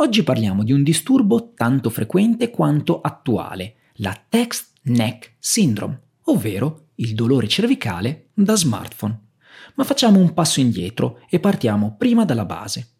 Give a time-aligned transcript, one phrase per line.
[0.00, 7.14] Oggi parliamo di un disturbo tanto frequente quanto attuale, la Text Neck Syndrome, ovvero il
[7.14, 9.18] dolore cervicale da smartphone.
[9.74, 12.92] Ma facciamo un passo indietro e partiamo prima dalla base.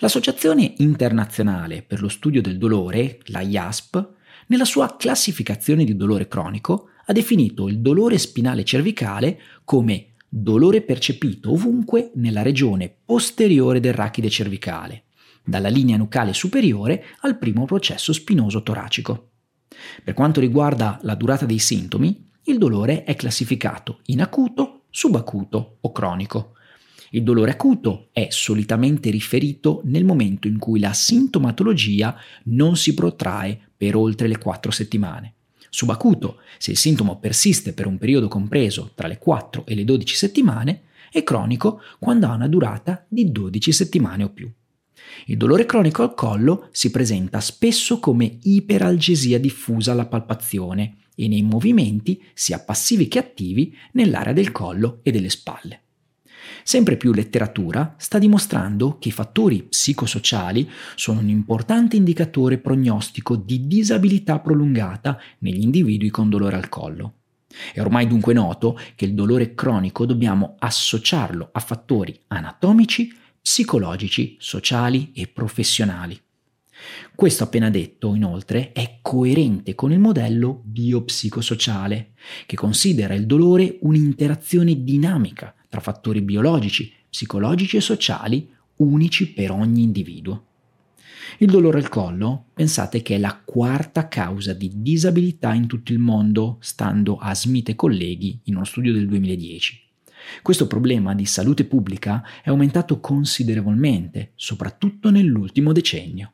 [0.00, 4.08] L'Associazione internazionale per lo studio del dolore, la IASP,
[4.48, 11.52] nella sua classificazione di dolore cronico ha definito il dolore spinale cervicale come dolore percepito
[11.52, 15.04] ovunque nella regione posteriore del rachide cervicale,
[15.44, 19.30] dalla linea nucale superiore al primo processo spinoso toracico.
[20.02, 25.92] Per quanto riguarda la durata dei sintomi, il dolore è classificato in acuto, subacuto o
[25.92, 26.54] cronico.
[27.10, 33.58] Il dolore acuto è solitamente riferito nel momento in cui la sintomatologia non si protrae
[33.76, 35.34] per oltre le 4 settimane.
[35.70, 40.14] Subacuto, se il sintomo persiste per un periodo compreso tra le 4 e le 12
[40.14, 44.50] settimane, e cronico quando ha una durata di 12 settimane o più.
[45.26, 51.42] Il dolore cronico al collo si presenta spesso come iperalgesia diffusa alla palpazione e nei
[51.42, 55.82] movimenti, sia passivi che attivi, nell'area del collo e delle spalle.
[56.62, 63.66] Sempre più letteratura sta dimostrando che i fattori psicosociali sono un importante indicatore prognostico di
[63.66, 67.14] disabilità prolungata negli individui con dolore al collo.
[67.72, 73.12] È ormai dunque noto che il dolore cronico dobbiamo associarlo a fattori anatomici,
[73.50, 76.16] psicologici, sociali e professionali.
[77.16, 82.12] Questo appena detto, inoltre, è coerente con il modello biopsicosociale,
[82.46, 89.82] che considera il dolore un'interazione dinamica tra fattori biologici, psicologici e sociali unici per ogni
[89.82, 90.44] individuo.
[91.38, 95.98] Il dolore al collo, pensate che è la quarta causa di disabilità in tutto il
[95.98, 99.89] mondo, stando a Smith e colleghi in uno studio del 2010.
[100.42, 106.32] Questo problema di salute pubblica è aumentato considerevolmente, soprattutto nell'ultimo decennio.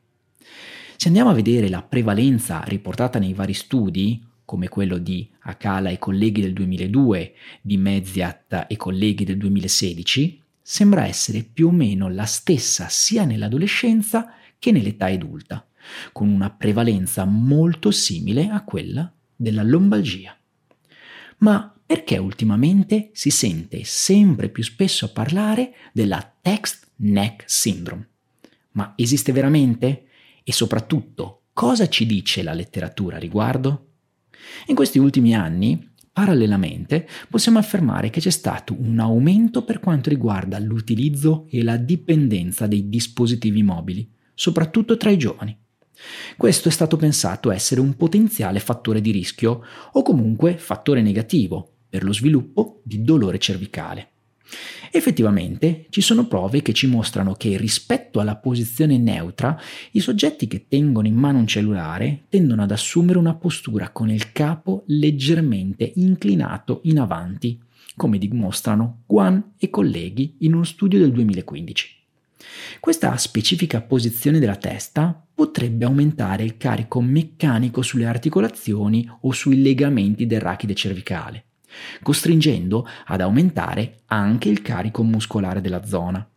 [0.95, 5.99] Se andiamo a vedere la prevalenza riportata nei vari studi, come quello di Akala e
[5.99, 12.25] colleghi del 2002, di Meziat e colleghi del 2016, sembra essere più o meno la
[12.25, 15.67] stessa sia nell'adolescenza che nell'età adulta,
[16.11, 20.35] con una prevalenza molto simile a quella della lombalgia.
[21.39, 28.09] Ma perché ultimamente si sente sempre più spesso parlare della text neck syndrome?
[28.71, 30.07] Ma esiste veramente?
[30.43, 33.85] E soprattutto, cosa ci dice la letteratura a riguardo?
[34.65, 40.59] In questi ultimi anni, parallelamente, possiamo affermare che c'è stato un aumento per quanto riguarda
[40.59, 45.57] l'utilizzo e la dipendenza dei dispositivi mobili, soprattutto tra i giovani.
[46.35, 52.03] Questo è stato pensato essere un potenziale fattore di rischio o comunque fattore negativo per
[52.03, 54.11] lo sviluppo di dolore cervicale.
[54.91, 59.59] Effettivamente ci sono prove che ci mostrano che rispetto alla posizione neutra,
[59.91, 64.31] i soggetti che tengono in mano un cellulare tendono ad assumere una postura con il
[64.31, 67.59] capo leggermente inclinato in avanti,
[67.95, 71.95] come dimostrano Guan e colleghi in uno studio del 2015.
[72.79, 80.25] Questa specifica posizione della testa potrebbe aumentare il carico meccanico sulle articolazioni o sui legamenti
[80.25, 81.46] del rachide cervicale
[82.01, 86.27] costringendo ad aumentare anche il carico muscolare della zona.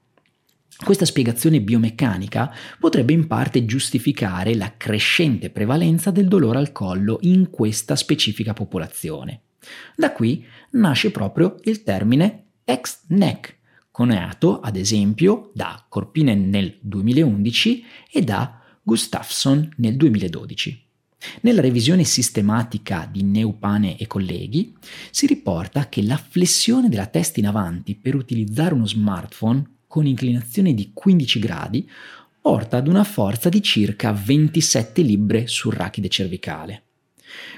[0.82, 7.50] Questa spiegazione biomeccanica potrebbe in parte giustificare la crescente prevalenza del dolore al collo in
[7.50, 9.42] questa specifica popolazione.
[9.94, 13.58] Da qui nasce proprio il termine text neck,
[13.91, 20.89] coniato ad esempio da Corpinen nel 2011 e da Gustafsson nel 2012.
[21.42, 24.75] Nella revisione sistematica di Neupane e colleghi
[25.10, 30.72] si riporta che la flessione della testa in avanti per utilizzare uno smartphone con inclinazione
[30.72, 31.88] di 15 gradi
[32.41, 36.84] porta ad una forza di circa 27 libbre sul rachide cervicale.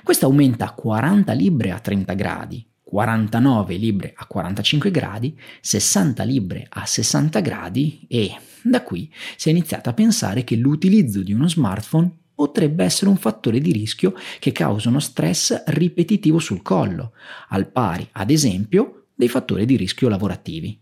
[0.02, 6.66] Questa aumenta a 40 libbre a 30 gradi, 49 libbre a 45 gradi, 60 libbre
[6.68, 11.48] a 60 gradi e da qui si è iniziato a pensare che l'utilizzo di uno
[11.48, 17.12] smartphone potrebbe essere un fattore di rischio che causa uno stress ripetitivo sul collo,
[17.50, 20.76] al pari, ad esempio, dei fattori di rischio lavorativi.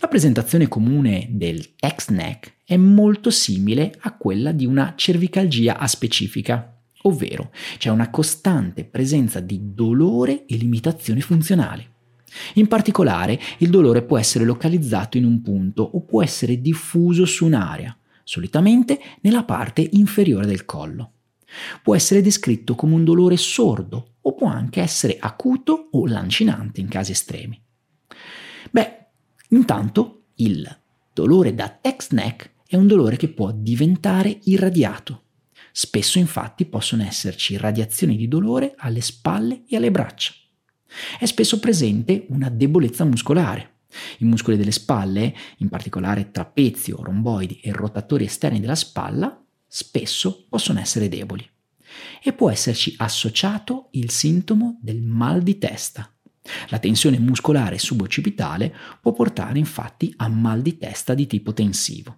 [0.00, 6.76] La presentazione comune del text neck è molto simile a quella di una cervicalgia aspecifica,
[7.02, 11.86] ovvero c'è una costante presenza di dolore e limitazioni funzionali.
[12.54, 17.46] In particolare, il dolore può essere localizzato in un punto o può essere diffuso su
[17.46, 17.97] un'area,
[18.28, 21.12] solitamente nella parte inferiore del collo.
[21.82, 26.88] Può essere descritto come un dolore sordo o può anche essere acuto o lancinante in
[26.88, 27.58] casi estremi.
[28.70, 29.06] Beh,
[29.48, 30.78] intanto il
[31.10, 35.22] dolore da text neck è un dolore che può diventare irradiato.
[35.72, 40.34] Spesso infatti possono esserci radiazioni di dolore alle spalle e alle braccia.
[41.18, 43.76] È spesso presente una debolezza muscolare.
[44.18, 50.80] I muscoli delle spalle, in particolare trapezio, romboidi e rotatori esterni della spalla, spesso possono
[50.80, 51.48] essere deboli.
[52.22, 56.12] E può esserci associato il sintomo del mal di testa.
[56.68, 62.16] La tensione muscolare suboccipitale può portare infatti a mal di testa di tipo tensivo.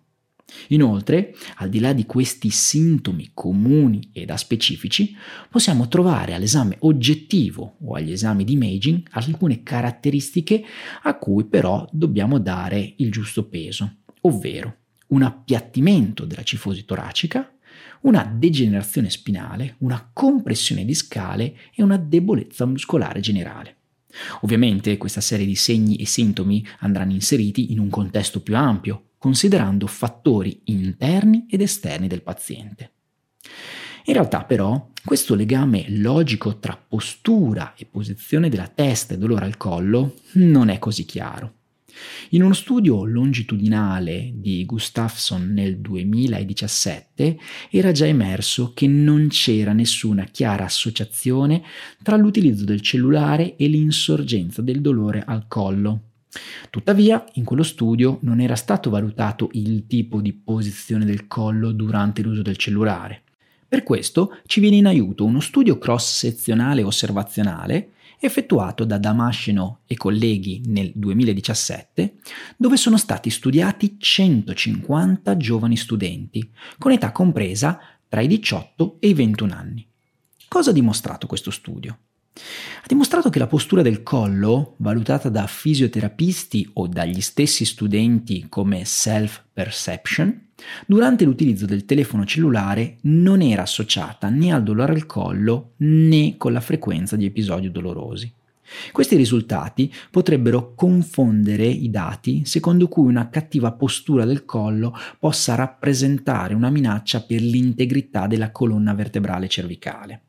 [0.69, 5.15] Inoltre, al di là di questi sintomi comuni ed aspecifici,
[5.49, 10.63] possiamo trovare all'esame oggettivo o agli esami di imaging alcune caratteristiche
[11.03, 14.77] a cui però dobbiamo dare il giusto peso, ovvero
[15.09, 17.53] un appiattimento della cifosi toracica,
[18.03, 23.77] una degenerazione spinale, una compressione discale e una debolezza muscolare generale.
[24.41, 29.87] Ovviamente questa serie di segni e sintomi andranno inseriti in un contesto più ampio, considerando
[29.87, 32.93] fattori interni ed esterni del paziente.
[34.07, 39.59] In realtà però questo legame logico tra postura e posizione della testa e dolore al
[39.59, 41.57] collo non è così chiaro.
[42.31, 47.39] In uno studio longitudinale di Gustafsson nel 2017
[47.69, 51.63] era già emerso che non c'era nessuna chiara associazione
[52.03, 56.10] tra l'utilizzo del cellulare e l'insorgenza del dolore al collo.
[56.71, 62.23] Tuttavia, in quello studio non era stato valutato il tipo di posizione del collo durante
[62.23, 63.23] l'uso del cellulare.
[63.69, 70.63] Per questo ci viene in aiuto uno studio cross-sezionale osservazionale effettuato da Damasceno e colleghi
[70.67, 72.17] nel 2017,
[72.57, 79.15] dove sono stati studiati 150 giovani studenti, con età compresa tra i 18 e i
[79.15, 79.87] 21 anni.
[80.49, 81.97] Cosa ha dimostrato questo studio?
[82.83, 88.87] Ha dimostrato che la postura del collo, valutata da fisioterapisti o dagli stessi studenti come
[88.87, 90.49] self-perception,
[90.87, 96.55] durante l'utilizzo del telefono cellulare non era associata né al dolore al collo né con
[96.55, 98.33] la frequenza di episodi dolorosi.
[98.93, 106.55] Questi risultati potrebbero confondere i dati secondo cui una cattiva postura del collo possa rappresentare
[106.55, 110.23] una minaccia per l'integrità della colonna vertebrale cervicale.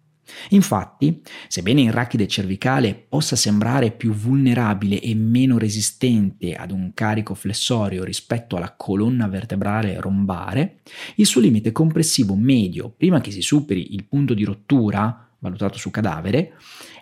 [0.49, 7.33] Infatti, sebbene il rachide cervicale possa sembrare più vulnerabile e meno resistente ad un carico
[7.33, 10.81] flessorio rispetto alla colonna vertebrale rombare,
[11.15, 15.89] il suo limite compressivo medio, prima che si superi il punto di rottura, valutato su
[15.89, 16.53] cadavere,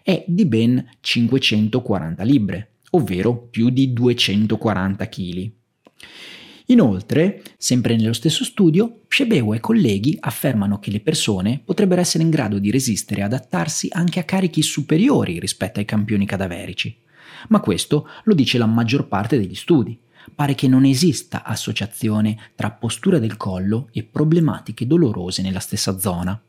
[0.04, 5.52] è di ben 540 libbre, ovvero più di 240 kg.
[6.72, 12.30] Inoltre, sempre nello stesso studio, Shebeo e colleghi affermano che le persone potrebbero essere in
[12.30, 16.96] grado di resistere e adattarsi anche a carichi superiori rispetto ai campioni cadaverici.
[17.48, 19.98] Ma questo lo dice la maggior parte degli studi.
[20.36, 26.40] Pare che non esista associazione tra postura del collo e problematiche dolorose nella stessa zona.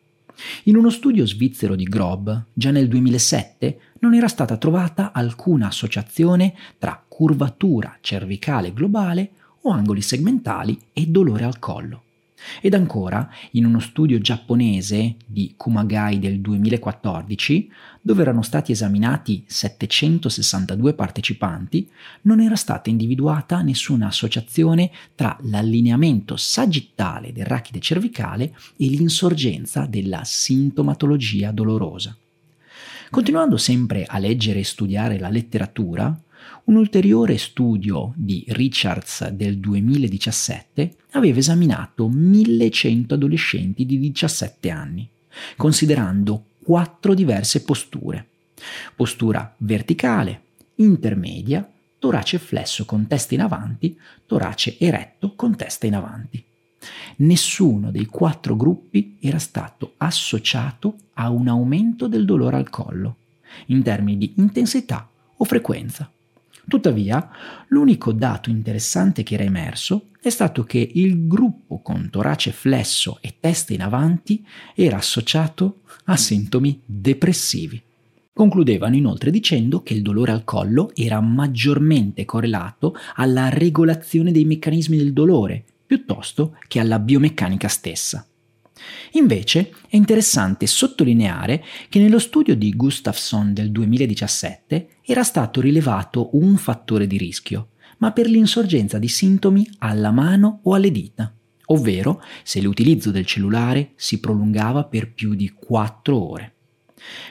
[0.65, 6.55] In uno studio svizzero di Grob, già nel 2007, non era stata trovata alcuna associazione
[6.79, 9.31] tra curvatura cervicale globale
[9.63, 12.03] o angoli segmentali e dolore al collo.
[12.61, 17.71] Ed ancora, in uno studio giapponese di Kumagai del 2014,
[18.01, 21.89] dove erano stati esaminati 762 partecipanti,
[22.23, 30.23] non era stata individuata nessuna associazione tra l'allineamento sagittale del rachide cervicale e l'insorgenza della
[30.25, 32.17] sintomatologia dolorosa.
[33.11, 36.17] Continuando sempre a leggere e studiare la letteratura,
[36.65, 45.09] un ulteriore studio di Richards del 2017 aveva esaminato 1100 adolescenti di 17 anni,
[45.57, 48.27] considerando quattro diverse posture.
[48.95, 50.43] Postura verticale,
[50.77, 56.45] intermedia, torace flesso con testa in avanti, torace eretto con testa in avanti.
[57.17, 63.17] Nessuno dei quattro gruppi era stato associato a un aumento del dolore al collo,
[63.67, 66.11] in termini di intensità o frequenza.
[66.71, 67.29] Tuttavia,
[67.71, 73.35] l'unico dato interessante che era emerso è stato che il gruppo con torace flesso e
[73.41, 74.47] testa in avanti
[74.77, 77.83] era associato a sintomi depressivi.
[78.33, 84.97] Concludevano inoltre dicendo che il dolore al collo era maggiormente correlato alla regolazione dei meccanismi
[84.97, 88.25] del dolore piuttosto che alla biomeccanica stessa.
[89.13, 96.57] Invece è interessante sottolineare che nello studio di Gustafsson del 2017 era stato rilevato un
[96.57, 101.33] fattore di rischio, ma per l'insorgenza di sintomi alla mano o alle dita,
[101.67, 106.55] ovvero se l'utilizzo del cellulare si prolungava per più di 4 ore.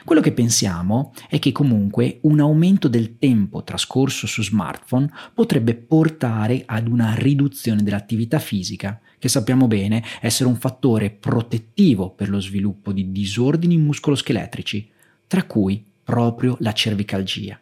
[0.04, 6.62] Quello che pensiamo è che comunque un aumento del tempo trascorso su smartphone potrebbe portare
[6.66, 12.92] ad una riduzione dell'attività fisica, che sappiamo bene essere un fattore protettivo per lo sviluppo
[12.92, 14.90] di disordini muscoloscheletrici,
[15.26, 17.60] tra cui proprio la cervicalgia.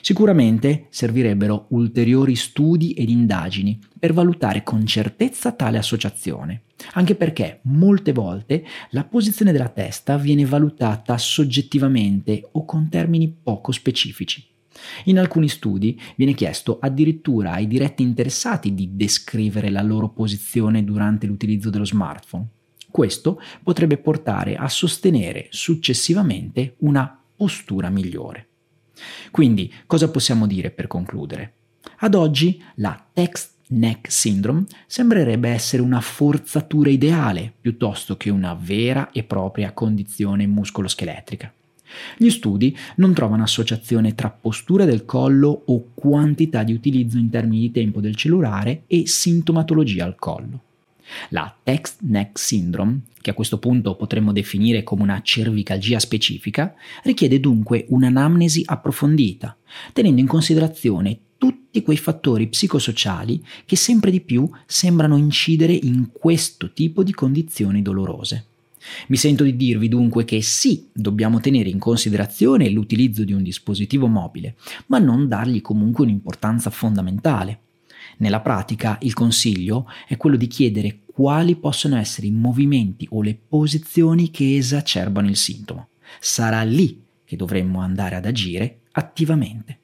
[0.00, 6.62] Sicuramente servirebbero ulteriori studi ed indagini per valutare con certezza tale associazione,
[6.92, 13.72] anche perché molte volte la posizione della testa viene valutata soggettivamente o con termini poco
[13.72, 14.46] specifici.
[15.04, 21.26] In alcuni studi viene chiesto addirittura ai diretti interessati di descrivere la loro posizione durante
[21.26, 22.46] l'utilizzo dello smartphone.
[22.90, 28.49] Questo potrebbe portare a sostenere successivamente una postura migliore.
[29.30, 31.52] Quindi, cosa possiamo dire per concludere?
[31.98, 39.10] Ad oggi la text neck syndrome sembrerebbe essere una forzatura ideale piuttosto che una vera
[39.12, 41.52] e propria condizione muscoloscheletrica.
[42.16, 47.62] Gli studi non trovano associazione tra postura del collo o quantità di utilizzo in termini
[47.62, 50.62] di tempo del cellulare e sintomatologia al collo.
[51.30, 56.74] La text neck syndrome, che a questo punto potremmo definire come una cervicalgia specifica,
[57.04, 59.56] richiede dunque un'anamnesi approfondita,
[59.92, 66.72] tenendo in considerazione tutti quei fattori psicosociali che sempre di più sembrano incidere in questo
[66.72, 68.46] tipo di condizioni dolorose.
[69.08, 74.06] Mi sento di dirvi dunque che sì, dobbiamo tenere in considerazione l'utilizzo di un dispositivo
[74.06, 77.60] mobile, ma non dargli comunque un'importanza fondamentale.
[78.20, 83.34] Nella pratica il consiglio è quello di chiedere quali possono essere i movimenti o le
[83.34, 85.88] posizioni che esacerbano il sintomo.
[86.18, 89.78] Sarà lì che dovremmo andare ad agire attivamente.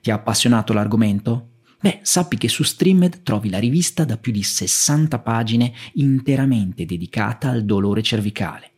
[0.00, 1.50] Ti ha appassionato l'argomento?
[1.80, 7.50] Beh, sappi che su Streamed trovi la rivista da più di 60 pagine interamente dedicata
[7.50, 8.70] al dolore cervicale.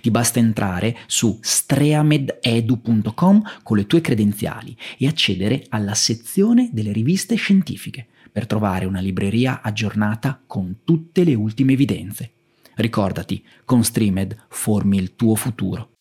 [0.00, 7.34] Ti basta entrare su streamededu.com con le tue credenziali e accedere alla sezione delle riviste
[7.34, 12.30] scientifiche per trovare una libreria aggiornata con tutte le ultime evidenze.
[12.74, 15.93] Ricordati, con Streamed formi il tuo futuro.